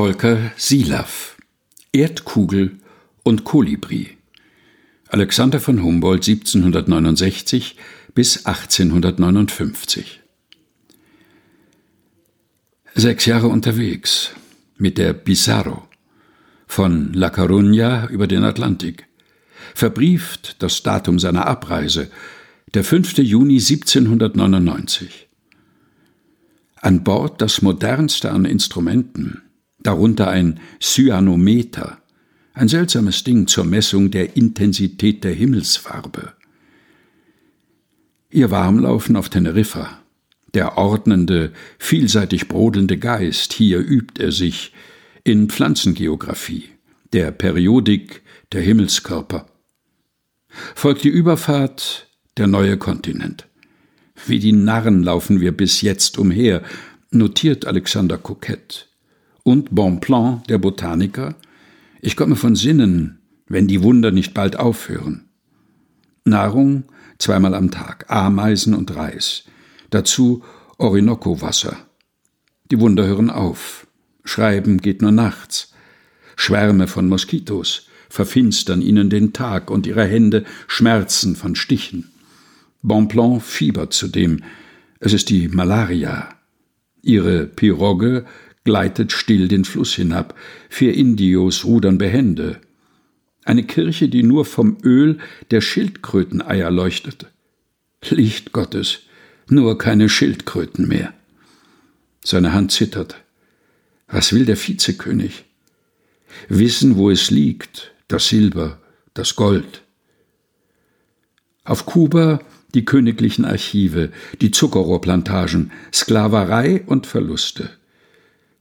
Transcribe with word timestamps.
Volker 0.00 0.52
Silaff 0.56 1.36
Erdkugel 1.92 2.78
und 3.22 3.44
Kolibri 3.44 4.16
Alexander 5.08 5.60
von 5.60 5.82
Humboldt 5.82 6.26
1769 6.26 7.76
bis 8.14 8.46
1859 8.46 10.22
Sechs 12.94 13.26
Jahre 13.26 13.48
unterwegs 13.48 14.30
mit 14.78 14.96
der 14.96 15.12
Pizarro 15.12 15.86
von 16.66 17.12
La 17.12 17.28
Coruña 17.28 18.08
über 18.08 18.26
den 18.26 18.42
Atlantik. 18.42 19.06
Verbrieft 19.74 20.62
das 20.62 20.82
Datum 20.82 21.18
seiner 21.18 21.46
Abreise, 21.46 22.10
der 22.72 22.84
5. 22.84 23.18
Juni 23.18 23.56
1799. 23.58 25.28
An 26.76 27.04
Bord 27.04 27.42
das 27.42 27.60
modernste 27.60 28.30
an 28.30 28.46
Instrumenten, 28.46 29.42
darunter 29.82 30.28
ein 30.28 30.60
Cyanometer, 30.80 31.98
ein 32.54 32.68
seltsames 32.68 33.24
Ding 33.24 33.46
zur 33.46 33.64
Messung 33.64 34.10
der 34.10 34.36
Intensität 34.36 35.24
der 35.24 35.32
Himmelsfarbe. 35.32 36.34
Ihr 38.30 38.50
Warmlaufen 38.50 39.16
auf 39.16 39.28
Teneriffa, 39.28 39.98
der 40.54 40.78
ordnende, 40.78 41.52
vielseitig 41.78 42.48
brodelnde 42.48 42.98
Geist, 42.98 43.52
hier 43.52 43.78
übt 43.78 44.22
er 44.22 44.32
sich 44.32 44.72
in 45.24 45.48
Pflanzengeographie, 45.48 46.64
der 47.12 47.30
Periodik 47.30 48.22
der 48.52 48.62
Himmelskörper. 48.62 49.46
Folgt 50.74 51.04
die 51.04 51.08
Überfahrt 51.08 52.08
der 52.36 52.46
neue 52.46 52.76
Kontinent. 52.76 53.46
Wie 54.26 54.38
die 54.38 54.52
Narren 54.52 55.02
laufen 55.02 55.40
wir 55.40 55.56
bis 55.56 55.80
jetzt 55.80 56.18
umher, 56.18 56.62
notiert 57.10 57.66
Alexander 57.66 58.18
Coquette 58.18 58.89
und 59.42 59.74
Bonpland, 59.74 60.48
der 60.48 60.58
Botaniker, 60.58 61.34
ich 62.00 62.16
komme 62.16 62.36
von 62.36 62.56
Sinnen, 62.56 63.18
wenn 63.46 63.66
die 63.66 63.82
Wunder 63.82 64.10
nicht 64.10 64.34
bald 64.34 64.56
aufhören. 64.56 65.28
Nahrung 66.24 66.84
zweimal 67.18 67.54
am 67.54 67.70
Tag, 67.70 68.06
Ameisen 68.08 68.74
und 68.74 68.94
Reis, 68.94 69.44
dazu 69.90 70.42
Orinoco-Wasser. 70.78 71.76
Die 72.70 72.80
Wunder 72.80 73.06
hören 73.06 73.30
auf. 73.30 73.86
Schreiben 74.24 74.78
geht 74.78 75.02
nur 75.02 75.12
nachts. 75.12 75.74
Schwärme 76.36 76.86
von 76.86 77.08
Moskitos 77.08 77.86
verfinstern 78.08 78.82
ihnen 78.82 79.10
den 79.10 79.32
Tag 79.32 79.70
und 79.70 79.86
ihre 79.86 80.04
Hände 80.04 80.44
schmerzen 80.66 81.36
von 81.36 81.54
Stichen. 81.54 82.10
Bonpland 82.82 83.42
fiebert 83.42 83.92
zudem. 83.92 84.42
Es 85.00 85.12
ist 85.12 85.30
die 85.30 85.48
Malaria. 85.48 86.28
Ihre 87.02 87.46
Pirogue 87.46 88.24
gleitet 88.64 89.12
still 89.12 89.48
den 89.48 89.64
Fluss 89.64 89.94
hinab, 89.94 90.34
vier 90.68 90.94
Indios 90.94 91.64
rudern 91.64 91.98
behende. 91.98 92.60
Eine 93.44 93.64
Kirche, 93.64 94.08
die 94.08 94.22
nur 94.22 94.44
vom 94.44 94.78
Öl 94.82 95.18
der 95.50 95.60
Schildkröteneier 95.60 96.70
leuchtet. 96.70 97.26
Licht 98.08 98.52
Gottes, 98.52 99.00
nur 99.48 99.78
keine 99.78 100.08
Schildkröten 100.08 100.88
mehr. 100.88 101.12
Seine 102.22 102.52
Hand 102.52 102.72
zittert. 102.72 103.16
Was 104.08 104.32
will 104.32 104.44
der 104.44 104.56
Vizekönig? 104.56 105.44
Wissen, 106.48 106.96
wo 106.96 107.10
es 107.10 107.30
liegt, 107.30 107.92
das 108.08 108.28
Silber, 108.28 108.78
das 109.14 109.36
Gold. 109.36 109.82
Auf 111.64 111.86
Kuba 111.86 112.40
die 112.74 112.84
königlichen 112.84 113.44
Archive, 113.44 114.10
die 114.40 114.50
Zuckerrohrplantagen, 114.50 115.72
Sklaverei 115.92 116.82
und 116.86 117.06
Verluste. 117.06 117.70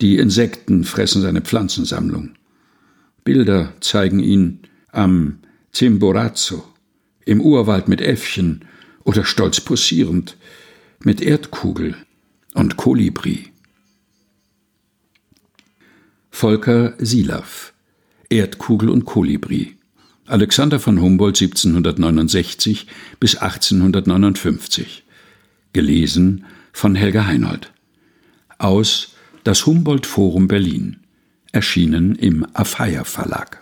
Die 0.00 0.16
Insekten 0.16 0.84
fressen 0.84 1.22
seine 1.22 1.42
Pflanzensammlung. 1.42 2.34
Bilder 3.24 3.72
zeigen 3.80 4.18
ihn 4.18 4.60
am 4.90 5.38
Chimborazo, 5.72 6.64
im 7.24 7.40
Urwald 7.40 7.88
mit 7.88 8.00
Äffchen 8.00 8.64
oder 9.04 9.24
stolz 9.24 9.60
posierend, 9.60 10.36
mit 11.00 11.20
Erdkugel 11.20 11.96
und 12.54 12.76
Kolibri. 12.76 13.52
Volker 16.30 16.94
Silaff 16.98 17.72
Erdkugel 18.28 18.88
und 18.88 19.04
Kolibri 19.04 19.76
Alexander 20.26 20.80
von 20.80 21.00
Humboldt 21.00 21.40
1769 21.40 22.86
bis 23.20 23.36
1859 23.36 25.04
Gelesen 25.72 26.44
von 26.72 26.94
Helga 26.94 27.26
Heinold 27.26 27.72
Aus 28.58 29.11
das 29.44 29.66
Humboldt 29.66 30.06
Forum 30.06 30.48
Berlin, 30.48 31.00
erschienen 31.52 32.14
im 32.14 32.46
Afeier 32.54 33.04
Verlag. 33.04 33.60